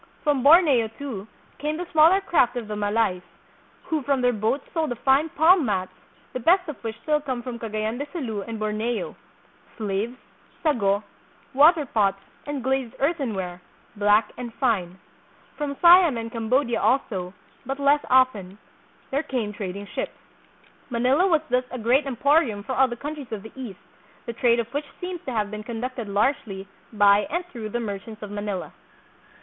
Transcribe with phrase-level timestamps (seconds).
[0.23, 1.27] From Borneo, too,
[1.59, 3.21] came the smaller craft of the Malays,
[3.83, 5.91] who from their boats sold the fine palm mats,
[6.33, 9.15] the best of which still come from Cagayan de Sulu and Borneo,
[9.77, 10.17] slaves,
[10.63, 11.03] sago,
[11.53, 12.17] water pots
[12.47, 13.61] and glazed earthenware,
[13.95, 14.97] black and fine.
[15.55, 18.57] From Siam and Cambodia also, but less often,
[19.11, 20.17] there came trading ships.
[20.89, 23.77] Manila was thus a great em porium for all the countries of the East,
[24.25, 28.23] the trade of which seems to have been conducted largely by and through the merchants
[28.23, 28.73] of Manila.